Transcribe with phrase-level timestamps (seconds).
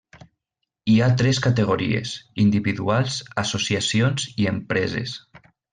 [0.93, 2.15] Hi ha tres categories,
[2.47, 5.19] individuals, associacions i empreses.